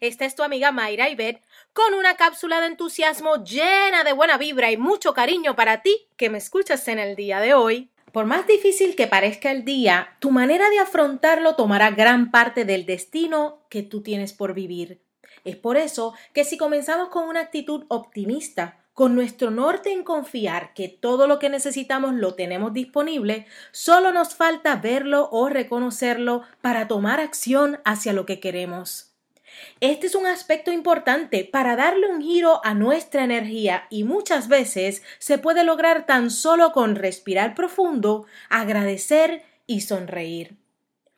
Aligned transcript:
es 0.00 0.34
tu 0.34 0.42
amiga 0.42 0.72
Mayra 0.72 1.08
Ibet 1.08 1.42
con 1.72 1.94
una 1.94 2.16
cápsula 2.16 2.60
de 2.60 2.66
entusiasmo 2.66 3.44
llena 3.44 4.04
de 4.04 4.12
buena 4.12 4.38
vibra 4.38 4.70
y 4.70 4.76
mucho 4.76 5.14
cariño 5.14 5.56
para 5.56 5.82
ti 5.82 6.08
que 6.16 6.30
me 6.30 6.38
escuchas 6.38 6.88
en 6.88 6.98
el 6.98 7.16
día 7.16 7.40
de 7.40 7.54
hoy. 7.54 7.90
Por 8.12 8.24
más 8.24 8.46
difícil 8.46 8.96
que 8.96 9.06
parezca 9.06 9.50
el 9.50 9.64
día, 9.64 10.16
tu 10.18 10.30
manera 10.30 10.70
de 10.70 10.78
afrontarlo 10.78 11.56
tomará 11.56 11.90
gran 11.90 12.30
parte 12.30 12.64
del 12.64 12.86
destino 12.86 13.60
que 13.68 13.82
tú 13.82 14.02
tienes 14.02 14.32
por 14.32 14.54
vivir. 14.54 15.00
Es 15.44 15.56
por 15.56 15.76
eso 15.76 16.14
que 16.32 16.44
si 16.44 16.56
comenzamos 16.56 17.10
con 17.10 17.28
una 17.28 17.40
actitud 17.40 17.84
optimista, 17.88 18.78
con 18.98 19.14
nuestro 19.14 19.52
norte 19.52 19.92
en 19.92 20.02
confiar 20.02 20.74
que 20.74 20.88
todo 20.88 21.28
lo 21.28 21.38
que 21.38 21.48
necesitamos 21.48 22.14
lo 22.14 22.34
tenemos 22.34 22.72
disponible, 22.72 23.46
solo 23.70 24.10
nos 24.10 24.34
falta 24.34 24.74
verlo 24.74 25.28
o 25.30 25.48
reconocerlo 25.48 26.42
para 26.60 26.88
tomar 26.88 27.20
acción 27.20 27.78
hacia 27.84 28.12
lo 28.12 28.26
que 28.26 28.40
queremos. 28.40 29.07
Este 29.80 30.06
es 30.06 30.14
un 30.14 30.26
aspecto 30.26 30.72
importante 30.72 31.44
para 31.44 31.76
darle 31.76 32.08
un 32.08 32.20
giro 32.20 32.60
a 32.64 32.74
nuestra 32.74 33.24
energía 33.24 33.86
y 33.90 34.04
muchas 34.04 34.48
veces 34.48 35.02
se 35.18 35.38
puede 35.38 35.64
lograr 35.64 36.06
tan 36.06 36.30
solo 36.30 36.72
con 36.72 36.96
respirar 36.96 37.54
profundo, 37.54 38.26
agradecer 38.48 39.44
y 39.66 39.82
sonreír. 39.82 40.56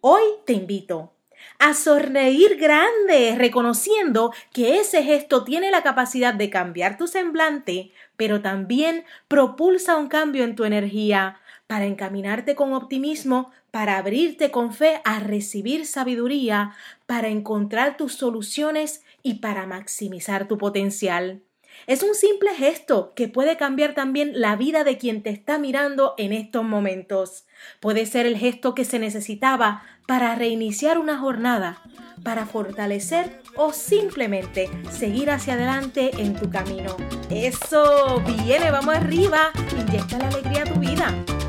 Hoy 0.00 0.22
te 0.44 0.52
invito 0.52 1.12
a 1.58 1.74
sonreír 1.74 2.56
grande, 2.56 3.34
reconociendo 3.36 4.32
que 4.52 4.78
ese 4.78 5.02
gesto 5.02 5.44
tiene 5.44 5.70
la 5.70 5.82
capacidad 5.82 6.34
de 6.34 6.50
cambiar 6.50 6.96
tu 6.96 7.06
semblante, 7.06 7.92
pero 8.16 8.40
también 8.42 9.04
propulsa 9.28 9.96
un 9.96 10.08
cambio 10.08 10.44
en 10.44 10.56
tu 10.56 10.64
energía 10.64 11.40
para 11.66 11.86
encaminarte 11.86 12.54
con 12.54 12.74
optimismo, 12.74 13.50
para 13.70 13.96
abrirte 13.96 14.50
con 14.50 14.72
fe 14.74 15.00
a 15.04 15.20
recibir 15.20 15.86
sabiduría, 15.86 16.74
para 17.06 17.28
encontrar 17.28 17.96
tus 17.96 18.14
soluciones 18.14 19.04
y 19.22 19.34
para 19.34 19.66
maximizar 19.66 20.48
tu 20.48 20.58
potencial. 20.58 21.42
Es 21.86 22.02
un 22.02 22.14
simple 22.14 22.54
gesto 22.54 23.12
que 23.14 23.28
puede 23.28 23.56
cambiar 23.56 23.94
también 23.94 24.40
la 24.40 24.56
vida 24.56 24.84
de 24.84 24.98
quien 24.98 25.22
te 25.22 25.30
está 25.30 25.58
mirando 25.58 26.14
en 26.16 26.32
estos 26.32 26.64
momentos. 26.64 27.44
Puede 27.80 28.06
ser 28.06 28.26
el 28.26 28.36
gesto 28.36 28.74
que 28.74 28.84
se 28.84 28.98
necesitaba 28.98 29.82
para 30.06 30.34
reiniciar 30.34 30.98
una 30.98 31.18
jornada, 31.18 31.82
para 32.22 32.46
fortalecer 32.46 33.40
o 33.56 33.72
simplemente 33.72 34.68
seguir 34.90 35.30
hacia 35.30 35.54
adelante 35.54 36.10
en 36.18 36.34
tu 36.34 36.50
camino. 36.50 36.96
Eso, 37.30 38.22
viene, 38.26 38.70
vamos 38.70 38.94
arriba, 38.94 39.50
inyecta 39.78 40.18
la 40.18 40.28
alegría 40.28 40.62
a 40.62 40.66
tu 40.66 40.78
vida. 40.80 41.41